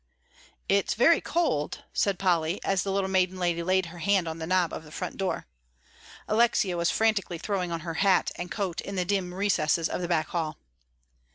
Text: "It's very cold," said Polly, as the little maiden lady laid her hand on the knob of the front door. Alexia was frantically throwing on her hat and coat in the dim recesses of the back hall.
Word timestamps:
"It's 0.67 0.95
very 0.95 1.21
cold," 1.21 1.83
said 1.93 2.17
Polly, 2.17 2.59
as 2.63 2.81
the 2.81 2.91
little 2.91 3.07
maiden 3.07 3.37
lady 3.37 3.61
laid 3.61 3.85
her 3.85 3.99
hand 3.99 4.27
on 4.27 4.39
the 4.39 4.47
knob 4.47 4.73
of 4.73 4.83
the 4.83 4.91
front 4.91 5.15
door. 5.15 5.45
Alexia 6.27 6.75
was 6.75 6.89
frantically 6.89 7.37
throwing 7.37 7.71
on 7.71 7.81
her 7.81 7.93
hat 8.01 8.31
and 8.35 8.49
coat 8.49 8.81
in 8.81 8.95
the 8.95 9.05
dim 9.05 9.31
recesses 9.31 9.87
of 9.87 10.01
the 10.01 10.07
back 10.07 10.29
hall. 10.29 10.57